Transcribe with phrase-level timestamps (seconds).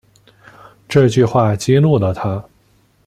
[0.89, 2.43] 这句话激怒了他